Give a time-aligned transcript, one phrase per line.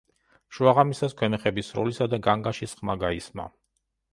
[0.55, 3.47] შუაღამისას ქვემეხების სროლისა და განგაშის ხმა გაისმა.